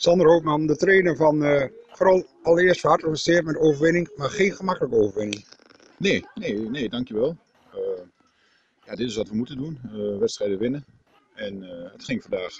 Sander 0.00 0.26
Hoopman, 0.26 0.66
de 0.66 0.76
trainer 0.76 1.16
van 1.16 1.44
eh, 1.44 1.68
vooral 1.88 2.26
allereerst 2.42 2.80
van 2.80 2.90
harte 2.90 3.04
gefeliciteerd 3.04 3.44
met 3.44 3.56
overwinning, 3.56 4.10
maar 4.16 4.30
geen 4.30 4.52
gemakkelijke 4.52 4.96
overwinning. 4.96 5.44
Nee, 5.96 6.24
nee, 6.34 6.58
nee, 6.58 6.88
dankjewel. 6.88 7.36
Uh, 7.74 8.02
ja, 8.84 8.94
dit 8.94 9.08
is 9.08 9.16
wat 9.16 9.28
we 9.28 9.36
moeten 9.36 9.56
doen, 9.56 9.80
uh, 9.84 10.18
wedstrijden 10.18 10.58
winnen. 10.58 10.84
En 11.34 11.62
uh, 11.62 11.92
het 11.92 12.04
ging 12.04 12.22
vandaag 12.22 12.58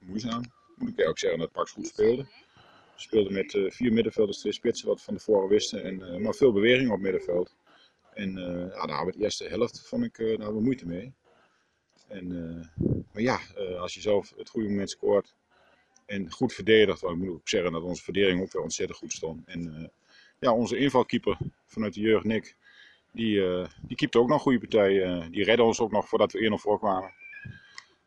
moeizaam. 0.00 0.42
Moet 0.76 0.98
ik 0.98 1.08
ook 1.08 1.18
zeggen 1.18 1.38
dat 1.38 1.52
Pax 1.52 1.70
goed 1.70 1.86
speelde. 1.86 2.22
We 2.22 3.02
speelden 3.02 3.32
met 3.32 3.58
vier 3.68 3.92
middenvelders, 3.92 4.38
twee 4.38 4.52
spitsen, 4.52 4.88
wat 4.88 4.96
we 4.96 5.04
van 5.04 5.16
tevoren 5.16 5.48
wisten. 5.48 5.84
En, 5.84 6.22
maar 6.22 6.34
veel 6.34 6.52
beweging 6.52 6.90
op 6.90 7.00
middenveld. 7.00 7.56
En 8.14 8.32
ja, 8.74 8.86
daar 8.86 9.06
we 9.06 9.12
de 9.12 9.22
eerste 9.22 9.44
helft 9.44 9.88
vond 9.88 10.04
ik, 10.04 10.38
daar 10.38 10.54
we 10.54 10.60
moeite 10.60 10.86
mee. 10.86 11.14
En, 12.08 12.28
maar 13.12 13.22
ja, 13.22 13.40
als 13.78 13.94
je 13.94 14.00
zelf 14.00 14.32
het 14.36 14.48
goede 14.48 14.68
moment 14.68 14.90
scoort, 14.90 15.34
en 16.06 16.30
goed 16.30 16.52
verdedigd. 16.52 17.00
Want 17.00 17.16
ik 17.16 17.22
moet 17.22 17.34
ook 17.34 17.48
zeggen 17.48 17.72
dat 17.72 17.82
onze 17.82 18.02
verdediging 18.02 18.42
ook 18.42 18.52
weer 18.52 18.62
ontzettend 18.62 18.98
goed 18.98 19.12
stond. 19.12 19.46
En 19.46 19.62
uh, 19.62 19.88
ja, 20.38 20.52
onze 20.52 20.78
invalkeeper 20.78 21.38
vanuit 21.64 21.94
de 21.94 22.00
jeugd, 22.00 22.24
Nick, 22.24 22.56
die, 23.12 23.36
uh, 23.36 23.66
die 23.80 23.96
keepte 23.96 24.18
ook 24.18 24.28
nog 24.28 24.42
goede 24.42 24.58
partij. 24.58 24.92
Uh, 24.92 25.24
die 25.30 25.44
redde 25.44 25.62
ons 25.62 25.80
ook 25.80 25.90
nog 25.90 26.08
voordat 26.08 26.32
we 26.32 26.50
1-0 26.50 26.52
voorkwamen. 26.52 27.12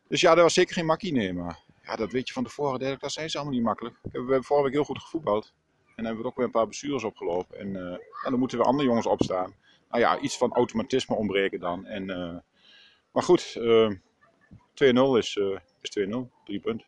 Dus 0.08 0.20
ja, 0.20 0.34
dat 0.34 0.42
was 0.42 0.54
zeker 0.54 0.74
geen 0.74 0.86
makkie 0.86 1.12
nemen. 1.12 1.44
Maar 1.44 1.58
ja, 1.82 1.96
dat 1.96 2.12
weet 2.12 2.26
je 2.26 2.32
van 2.32 2.44
tevoren, 2.44 2.98
dat 2.98 3.12
zijn 3.12 3.30
ze 3.30 3.36
allemaal 3.36 3.54
niet 3.54 3.64
makkelijk. 3.64 3.96
We 4.02 4.10
hebben 4.12 4.44
vorige 4.44 4.64
week 4.64 4.74
heel 4.74 4.84
goed 4.84 5.02
gevoetbald. 5.02 5.52
En 5.96 6.04
hebben 6.04 6.22
we 6.22 6.28
ook 6.28 6.36
weer 6.36 6.44
een 6.44 6.50
paar 6.50 6.66
bestuurders 6.66 7.04
opgelopen. 7.04 7.58
En 7.58 7.72
ja, 8.22 8.30
dan 8.30 8.38
moeten 8.38 8.58
we 8.58 8.64
andere 8.64 8.88
jongens 8.88 9.06
opstaan. 9.06 9.54
Nou 9.90 10.02
ja, 10.02 10.18
iets 10.18 10.36
van 10.36 10.52
automatisme 10.52 11.16
ontbreken 11.16 11.60
dan. 11.60 11.86
En, 11.86 12.06
maar 13.12 13.22
goed, 13.22 13.58
2-0 13.58 13.62
is, 15.16 15.40
is 15.80 15.98
2-0, 15.98 16.12
drie 16.44 16.60
punten. 16.60 16.86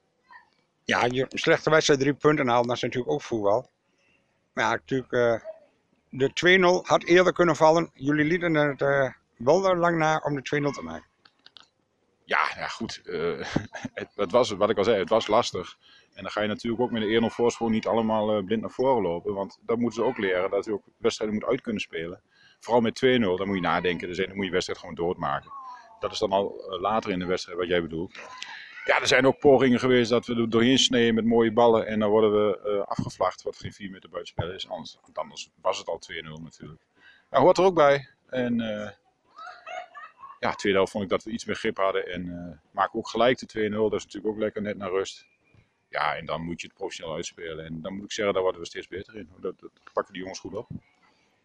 Ja, 0.85 1.05
je 1.05 1.27
slechte 1.29 1.71
wedstrijd 1.71 2.01
drie 2.01 2.15
punten 2.15 2.49
halen, 2.49 2.67
dat 2.67 2.77
is 2.77 2.83
natuurlijk 2.83 3.13
ook 3.13 3.23
voetbal. 3.23 3.71
Maar 4.53 4.65
ja, 4.65 4.71
natuurlijk, 4.71 5.13
uh, 5.13 5.41
de 6.09 6.83
2-0 6.84 6.87
had 6.87 7.05
eerder 7.05 7.33
kunnen 7.33 7.56
vallen. 7.56 7.91
Jullie 7.95 8.25
lieten 8.25 8.55
het 8.55 8.81
uh, 8.81 9.11
wel 9.37 9.77
lang 9.77 9.98
na 9.98 10.21
om 10.25 10.34
de 10.34 10.61
2-0 10.62 10.71
te 10.71 10.83
maken. 10.83 11.11
Ja, 12.25 12.41
ja 12.55 12.67
goed. 12.67 13.01
Uh, 13.05 13.47
het, 14.15 14.31
was, 14.31 14.51
wat 14.51 14.71
ik 14.71 14.79
al 14.79 14.84
zei, 14.84 14.98
het 14.98 15.09
was 15.09 15.27
lastig. 15.27 15.77
En 16.15 16.23
dan 16.23 16.33
ga 16.33 16.41
je 16.41 16.48
natuurlijk 16.48 16.83
ook 16.83 16.91
met 16.91 17.03
de 17.03 17.21
1-0 17.23 17.27
voorsprong 17.27 17.73
niet 17.73 17.87
allemaal 17.87 18.43
blind 18.43 18.61
naar 18.61 18.71
voren 18.71 19.03
lopen. 19.03 19.34
Want 19.34 19.59
dat 19.62 19.78
moeten 19.78 20.03
ze 20.03 20.09
ook 20.09 20.19
leren, 20.19 20.51
dat 20.51 20.65
je 20.65 20.73
ook 20.73 20.84
wedstrijden 20.99 21.39
moet 21.39 21.49
uit 21.49 21.61
kunnen 21.61 21.83
spelen. 21.83 22.23
Vooral 22.61 22.81
met 22.81 23.05
2-0, 23.05 23.19
dan 23.21 23.47
moet 23.47 23.56
je 23.56 23.62
nadenken. 23.62 24.17
Dan 24.17 24.37
moet 24.37 24.45
je 24.45 24.51
wedstrijd 24.51 24.78
gewoon 24.78 24.95
doodmaken. 24.95 25.51
Dat 26.01 26.12
is 26.12 26.19
dan 26.19 26.33
al 26.33 26.78
later 26.81 27.11
in 27.11 27.19
de 27.19 27.27
wedstrijd 27.27 27.59
wat 27.59 27.69
jij 27.69 27.83
bedoelt. 27.83 28.19
Ja, 28.84 29.00
er 29.00 29.06
zijn 29.06 29.27
ook 29.27 29.38
pogingen 29.38 29.78
geweest 29.78 30.11
dat 30.11 30.27
we 30.27 30.34
er 30.34 30.50
doorheen 30.50 30.78
sneden 30.78 31.14
met 31.14 31.25
mooie 31.25 31.52
ballen. 31.52 31.86
En 31.86 31.98
dan 31.98 32.11
worden 32.11 32.33
we 32.33 32.61
uh, 32.66 32.86
afgevlacht, 32.86 33.42
wat 33.42 33.56
geen 33.56 33.72
4 33.72 33.91
meter 33.91 34.08
buitenspel 34.08 34.50
is. 34.50 34.69
Anders, 34.69 34.98
was 35.61 35.78
het 35.78 35.88
al 35.88 36.00
2-0 36.12 36.42
natuurlijk. 36.42 36.83
Maar 37.30 37.41
hoort 37.41 37.58
er 37.58 37.64
ook 37.64 37.75
bij. 37.75 38.08
En 38.28 38.60
uh, 38.60 38.91
ja, 40.41 40.55
tweede 40.55 40.78
helft 40.78 40.92
vond 40.92 41.05
ik 41.05 41.10
dat 41.10 41.22
we 41.22 41.30
iets 41.30 41.44
meer 41.44 41.56
grip 41.56 41.77
hadden. 41.77 42.06
En 42.06 42.27
uh, 42.27 42.58
maken 42.70 42.98
ook 42.98 43.08
gelijk 43.08 43.38
de 43.38 43.70
2-0. 43.70 43.75
Dat 43.75 43.92
is 43.92 44.05
natuurlijk 44.05 44.34
ook 44.34 44.41
lekker 44.41 44.62
net 44.62 44.77
naar 44.77 44.91
rust. 44.91 45.27
Ja, 45.88 46.16
en 46.16 46.27
dan 46.27 46.42
moet 46.42 46.60
je 46.60 46.66
het 46.66 46.77
professioneel 46.77 47.14
uitspelen. 47.14 47.64
En 47.64 47.83
dan 47.83 47.94
moet 47.94 48.05
ik 48.05 48.12
zeggen, 48.12 48.34
daar 48.34 48.42
worden 48.42 48.60
we 48.60 48.66
steeds 48.66 48.88
beter 48.88 49.16
in. 49.16 49.28
Dat, 49.41 49.60
dat 49.60 49.70
pakken 49.92 50.12
die 50.12 50.22
jongens 50.22 50.41
goed 50.41 50.55
op. 50.55 50.69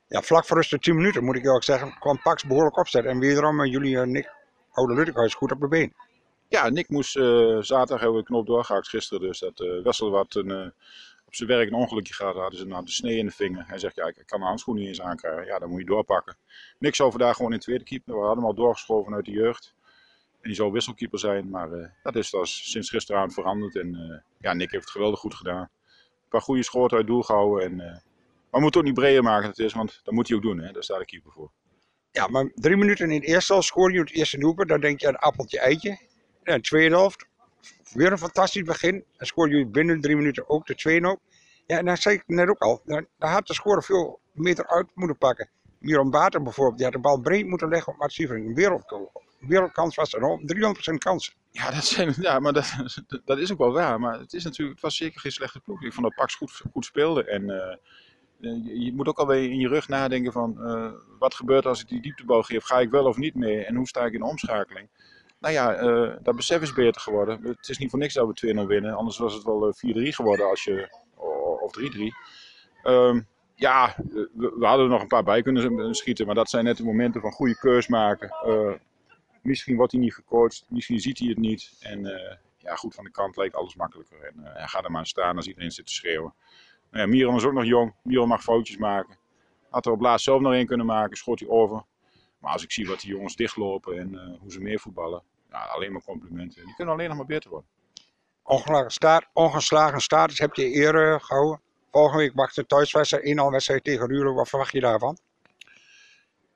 Ja, 0.08 0.22
vlak 0.22 0.46
voor 0.46 0.58
rust 0.58 0.70
de 0.70 0.80
10 0.80 0.96
minuten 0.96 1.24
moet 1.24 1.36
ik 1.36 1.50
ook 1.50 1.64
zeggen, 1.64 2.00
kwam 2.00 2.22
Pax 2.22 2.46
behoorlijk 2.46 2.78
opzetten. 2.78 3.12
En 3.12 3.20
wederom 3.20 3.66
jullie 3.66 3.98
Nick 3.98 4.34
Oude 4.72 4.94
Luttekhuis 4.94 5.34
goed 5.34 5.52
op 5.52 5.60
de 5.60 5.68
been. 5.68 5.94
Ja, 6.50 6.70
Nick 6.70 6.90
moest 6.90 7.16
uh, 7.16 7.58
zaterdag 7.62 8.00
hebben 8.00 8.18
we 8.18 8.24
de 8.24 8.28
knop 8.28 8.46
doorgehaakt 8.46 8.88
gisteren. 8.88 9.28
Dus 9.28 9.40
dat 9.40 9.60
uh, 9.60 9.84
Wessel 9.84 10.10
wat 10.10 10.36
een, 10.36 10.50
uh, 10.50 10.68
op 11.26 11.36
zijn 11.36 11.50
werk 11.50 11.68
een 11.68 11.76
ongelukje 11.76 12.14
gehad. 12.14 12.36
Hadden 12.36 12.60
ze 12.60 12.66
nou 12.66 12.86
de 12.86 12.92
snee 12.92 13.18
in 13.18 13.26
de 13.26 13.32
vinger. 13.32 13.68
Hij 13.68 13.78
zegt, 13.78 13.96
ja, 13.96 14.06
ik 14.06 14.24
kan 14.26 14.40
mijn 14.40 14.50
handschoen 14.50 14.76
niet 14.76 14.88
eens 14.88 15.02
aankrijgen. 15.02 15.46
Ja, 15.46 15.60
dan 15.60 15.70
moet 15.70 15.80
je 15.80 15.86
doorpakken. 15.86 16.38
Nick 16.80 16.96
zou 16.96 17.12
vandaag 17.12 17.36
gewoon 17.36 17.54
in 17.54 17.60
tweede 17.60 17.84
keeper. 17.84 18.14
We 18.14 18.20
hadden 18.20 18.38
hem 18.38 18.46
al 18.46 18.54
doorgeschoven 18.54 19.14
uit 19.14 19.26
de 19.26 19.32
jeugd. 19.32 19.76
En 20.42 20.50
die 20.50 20.54
zou 20.54 20.72
wisselkeeper 20.72 21.20
zijn. 21.20 21.50
Maar 21.50 21.96
dat 22.04 22.16
is 22.16 22.30
dus 22.30 22.72
sinds 22.72 22.90
gisteravond 22.90 23.34
veranderd. 23.34 23.76
En 23.76 24.24
ja, 24.40 24.54
Nick 24.54 24.72
heeft 24.72 24.84
het 24.84 24.94
geweldig 24.94 25.20
goed 25.20 25.36
gedaan. 25.36 25.62
Een 25.62 26.30
paar 26.30 26.42
goede 26.42 26.64
schoten 26.64 26.98
uit 26.98 27.08
doel 27.08 27.22
gehouden. 27.22 27.66
En, 27.66 27.76
maar 27.76 28.02
we 28.52 28.60
moeten 28.60 28.80
ook 28.80 28.86
niet 28.86 28.96
breder 28.96 29.24
maken 29.24 29.50
het 29.50 29.60
is, 29.60 29.74
want 29.74 30.02
dat 30.04 30.14
moet 30.14 30.28
hij 30.28 30.38
ook 30.38 30.44
doen. 30.44 30.60
Hè? 30.60 30.72
Daar 30.72 30.84
staat 30.84 31.00
de 31.00 31.06
keeper 31.06 31.32
voor. 31.32 31.52
Ja, 32.12 32.28
maar 32.28 32.52
drie 32.56 32.78
minuten 32.78 33.10
in 33.10 33.20
het 33.20 33.30
eerste 33.30 33.54
al 33.54 33.62
scoor 33.62 33.92
je 33.92 34.00
het 34.00 34.12
eerste 34.12 34.38
doelpunt. 34.38 34.70
Dan 34.70 34.80
denk 34.80 35.00
je 35.00 35.08
aan 35.08 35.16
appeltje 35.16 35.60
eitje. 35.60 36.07
De 36.56 36.62
tweede 36.62 36.96
helft, 36.96 37.28
weer 37.94 38.12
een 38.12 38.18
fantastisch 38.18 38.64
begin. 38.64 39.04
En 39.18 39.26
scoorde 39.26 39.52
jullie 39.52 39.68
binnen 39.68 40.02
drie 40.02 40.16
minuten 40.16 40.50
ook 40.50 40.66
de 40.66 40.76
2 40.76 41.10
op. 41.10 41.20
Ja, 41.66 41.78
en 41.78 41.86
dan 41.86 41.98
zei 41.98 42.16
ik 42.16 42.24
net 42.26 42.50
ook 42.50 42.62
al, 42.62 42.82
daar, 42.86 43.06
had 43.18 43.48
de 43.48 43.54
score 43.54 43.82
veel 43.82 44.20
meter 44.32 44.68
uit 44.68 44.88
moeten 44.94 45.18
pakken. 45.18 45.50
Miron 45.80 46.10
Bater 46.10 46.42
bijvoorbeeld, 46.42 46.78
die 46.78 46.86
had 46.86 46.96
de 46.96 47.02
bal 47.02 47.20
breed 47.20 47.48
moeten 47.48 47.70
leggen 47.70 47.94
op 47.94 48.00
Mats. 48.00 48.18
Een 48.18 48.54
wereld, 48.54 49.10
wereldkans 49.40 49.96
was 49.96 50.14
er, 50.14 50.40
300% 50.92 50.94
kans. 50.98 51.36
Ja, 51.52 51.72
dat, 51.72 51.86
zijn, 51.86 52.14
ja 52.20 52.40
maar 52.40 52.54
dat, 52.54 52.76
dat 53.26 53.38
is 53.38 53.52
ook 53.52 53.58
wel 53.58 53.72
waar. 53.72 54.00
Maar 54.00 54.20
het, 54.20 54.34
is 54.34 54.44
natuurlijk, 54.44 54.76
het 54.76 54.86
was 54.86 54.96
zeker 54.96 55.20
geen 55.20 55.32
slechte 55.32 55.60
ploeg. 55.60 55.84
Ik 55.84 55.94
vond 55.94 56.06
dat 56.06 56.16
Pax 56.16 56.36
goed, 56.36 56.62
goed 56.72 56.86
speelde. 56.86 57.24
En 57.24 57.42
uh, 57.42 57.76
je, 58.40 58.80
je, 58.80 58.94
moet 58.94 59.08
ook 59.08 59.20
alweer 59.20 59.52
in 59.52 59.60
je 59.60 59.68
rug 59.68 59.88
nadenken 59.88 60.32
van... 60.32 60.58
Uh, 60.60 60.92
wat 61.20 61.34
gebeurt 61.34 61.66
als 61.66 61.82
ik 61.82 61.88
die 61.88 62.02
dieptebal 62.02 62.44
geef? 62.44 62.64
Ga 62.64 62.80
ik 62.80 62.90
wel 62.90 63.06
of 63.06 63.18
niet 63.18 63.36
mee? 63.36 63.66
En 63.66 63.76
hoe 63.76 63.88
sta 63.88 64.06
ik 64.06 64.14
in 64.14 64.20
de 64.20 64.26
omschakeling? 64.26 64.90
Nou 65.48 65.60
ja, 65.60 65.82
uh, 65.82 66.16
dat 66.22 66.36
besef 66.36 66.62
is 66.62 66.74
beter 66.74 67.02
geworden. 67.02 67.44
Het 67.44 67.70
is 67.70 67.78
niet 67.78 67.90
voor 67.90 68.00
niks 68.00 68.14
dat 68.14 68.40
we 68.40 68.64
2-0 68.64 68.68
winnen. 68.68 68.96
Anders 68.96 69.18
was 69.18 69.34
het 69.34 69.44
wel 69.44 69.74
4-3 69.74 69.80
eh, 69.80 70.14
geworden 70.14 70.50
als 70.50 70.64
je, 70.64 70.90
of 71.62 71.72
3-3. 71.80 71.82
Um, 71.82 72.12
ehm, 72.84 73.22
ja, 73.56 73.96
we, 74.34 74.66
hadden 74.66 74.86
er 74.86 74.92
nog 74.92 75.02
een 75.02 75.08
paar 75.08 75.24
bij 75.24 75.42
kunnen 75.42 75.96
schieten. 75.96 76.26
Maar 76.26 76.36
dat 76.36 76.50
zijn 76.50 76.64
net 76.64 76.78
de 76.78 76.84
momenten 76.84 77.22
van 77.22 77.32
goede 77.32 77.58
keus 77.58 77.88
maken. 77.88 78.32
Misschien 79.42 79.76
wordt 79.76 79.92
hij 79.92 80.02
niet 80.02 80.14
gecoacht. 80.14 80.66
Misschien 80.70 81.00
ziet 81.00 81.20
hij 81.20 81.28
het 81.28 81.38
niet. 81.38 81.78
En 81.80 82.02
ja, 82.58 82.76
goed 82.76 82.96
van 82.96 83.04
de 83.04 83.12
kant 83.12 83.38
leek 83.38 83.54
alles 83.54 83.76
makkelijker. 83.76 84.24
En 84.24 84.36
uh, 84.44 84.68
ga 84.68 84.84
er 84.84 84.92
maar 84.92 85.08
staan 85.08 85.36
als 85.36 85.48
iedereen 85.48 85.72
zit 85.72 85.86
te 85.86 85.94
schreeuwen. 85.94 86.34
Nou 86.92 87.04
ja, 87.04 87.10
Miron 87.10 87.36
is 87.36 87.46
ook 87.46 87.54
nog 87.54 87.66
jong. 87.66 87.94
Miron 88.04 88.28
mag 88.28 88.44
foutjes 88.44 88.78
maken. 88.78 89.18
Had 89.70 89.86
er 89.86 89.92
op 89.92 90.02
laatst 90.02 90.26
zelf 90.26 90.42
nog 90.42 90.54
één 90.54 90.66
kunnen 90.66 90.86
maken. 90.86 91.18
Schoot 91.18 91.40
hij 91.40 91.50
over. 91.50 91.84
Maar 92.40 92.52
als 92.52 92.64
ik 92.64 92.72
zie 92.72 92.88
wat 92.88 93.00
die 93.00 93.10
jongens 93.10 93.36
dichtlopen 93.36 93.98
en 93.98 94.38
hoe 94.40 94.52
ze 94.52 94.62
meer 94.62 94.80
voetballen, 94.80 95.24
alleen 95.66 95.92
maar 95.92 96.04
complimenten. 96.04 96.66
Die 96.66 96.76
kunnen 96.76 96.94
alleen 96.94 97.08
nog 97.08 97.18
maar 97.18 97.26
beter 97.26 97.50
worden. 97.50 97.70
Ongeslagen, 98.44 98.92
staat, 98.92 99.28
ongeslagen 99.34 100.02
status 100.02 100.38
heb 100.38 100.54
je 100.54 100.70
eerder 100.70 101.22
gehouden. 101.22 101.62
Volgende 101.92 102.24
week 102.24 102.36
wacht 102.36 102.56
de 102.56 102.66
thuiswedstrijd, 102.66 103.24
één 103.24 103.40
al 103.40 103.52
wedstrijd 103.52 103.84
tegen 103.84 104.08
Ruurlo. 104.08 104.34
Wat 104.34 104.50
verwacht 104.50 104.72
je 104.72 104.80
daarvan? 104.80 105.18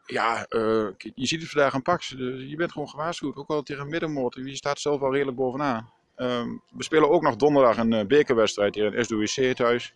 Ja, 0.06 0.46
uh, 0.50 0.88
je 0.98 1.26
ziet 1.26 1.42
het 1.42 1.50
vandaag 1.50 1.74
een 1.74 1.82
pak. 1.82 2.02
Je 2.02 2.54
bent 2.58 2.72
gewoon 2.72 2.90
gewaarschuwd. 2.90 3.36
Ook 3.36 3.50
al 3.50 3.62
tegen 3.62 3.90
middenmoot. 3.90 4.36
Je 4.36 4.56
staat 4.56 4.80
zelf 4.80 5.02
al 5.02 5.12
redelijk 5.12 5.38
bovenaan. 5.38 5.92
Uh, 6.18 6.44
we 6.70 6.84
spelen 6.84 7.10
ook 7.10 7.22
nog 7.22 7.36
donderdag 7.36 7.78
een 7.78 7.92
uh, 7.92 8.06
bekerwedstrijd 8.06 8.76
hier 8.76 8.96
in 8.96 9.06
SWC 9.06 9.56
thuis. 9.56 9.96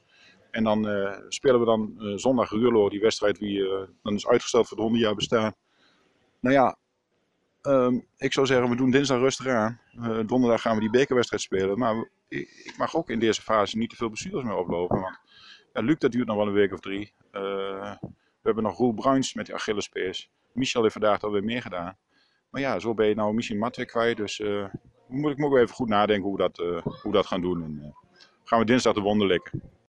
En 0.51 0.63
dan 0.63 0.87
uh, 0.87 1.17
spelen 1.27 1.59
we 1.59 1.65
dan 1.65 1.95
zondag 2.19 2.49
Ruurlo, 2.49 2.89
die 2.89 2.99
wedstrijd 2.99 3.39
die 3.39 3.87
dan 4.03 4.15
is 4.15 4.27
uitgesteld 4.27 4.67
voor 4.67 4.77
het 4.77 4.85
100 4.85 5.03
jaar 5.03 5.15
bestaan. 5.15 5.55
Nou 6.39 6.55
ja, 6.55 6.77
um, 7.65 8.05
ik 8.17 8.33
zou 8.33 8.45
zeggen, 8.45 8.69
we 8.69 8.75
doen 8.75 8.91
dinsdag 8.91 9.17
rustig 9.17 9.47
aan. 9.47 9.79
Uh, 9.99 10.19
donderdag 10.25 10.61
gaan 10.61 10.75
we 10.75 10.81
die 10.81 10.89
bekerwedstrijd 10.89 11.43
spelen. 11.43 11.77
Maar 11.77 12.09
ik 12.27 12.73
mag 12.77 12.95
ook 12.95 13.09
in 13.09 13.19
deze 13.19 13.41
fase 13.41 13.77
niet 13.77 13.89
te 13.89 13.95
veel 13.95 14.09
bestuurders 14.09 14.43
meer 14.43 14.55
oplopen. 14.55 14.99
Want 15.01 15.19
ja, 15.73 15.81
Luc, 15.81 15.97
dat 15.97 16.11
duurt 16.11 16.27
nog 16.27 16.37
wel 16.37 16.47
een 16.47 16.53
week 16.53 16.73
of 16.73 16.79
drie. 16.79 17.13
Uh, 17.31 17.95
we 18.01 18.51
hebben 18.51 18.63
nog 18.63 18.77
Roel 18.77 18.93
Bruins 18.93 19.33
met 19.33 19.45
die 19.45 19.55
Achillespees. 19.55 20.29
Michel 20.53 20.81
heeft 20.81 20.93
vandaag 20.93 21.21
alweer 21.21 21.43
meer 21.43 21.61
gedaan. 21.61 21.97
Maar 22.49 22.61
ja, 22.61 22.79
zo 22.79 22.93
ben 22.93 23.07
je 23.07 23.15
nou 23.15 23.33
misschien 23.33 23.57
Mat 23.57 23.75
weer 23.75 23.85
kwijt. 23.85 24.17
Dus 24.17 24.39
uh, 24.39 24.65
moet 25.07 25.31
ik 25.31 25.37
moet 25.37 25.57
even 25.57 25.75
goed 25.75 25.89
nadenken 25.89 26.23
hoe 26.23 26.37
we 26.37 26.49
dat, 26.49 26.83
hoe 27.01 27.11
dat 27.11 27.25
gaan 27.25 27.41
doen. 27.41 27.63
En 27.63 27.95
gaan 28.43 28.59
we 28.59 28.65
dinsdag 28.65 28.93
de 28.93 29.01
wonden 29.01 29.27
likken. 29.27 29.61